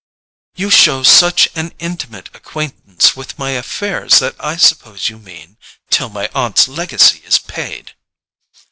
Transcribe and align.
"You 0.55 0.71
show 0.71 1.03
such 1.03 1.47
an 1.53 1.75
intimate 1.77 2.27
acquaintance 2.33 3.15
with 3.15 3.37
my 3.37 3.51
affairs 3.51 4.17
that 4.17 4.35
I 4.39 4.55
suppose 4.57 5.09
you 5.09 5.19
mean—till 5.19 6.09
my 6.09 6.27
aunt's 6.33 6.67
legacy 6.67 7.21
is 7.23 7.37
paid?" 7.37 7.93